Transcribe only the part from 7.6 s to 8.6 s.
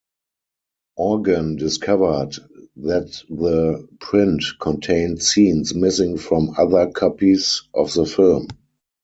of the film.